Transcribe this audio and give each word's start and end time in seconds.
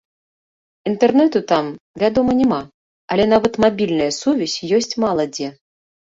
Інтэрнэту 0.91 1.39
там, 1.51 1.65
вядома, 2.03 2.31
няма, 2.39 2.57
але 3.15 3.23
нават 3.33 3.53
мабільная 3.65 4.09
сувязь 4.21 4.55
ёсць 4.79 4.91
мала 5.05 5.23
дзе. 5.37 5.51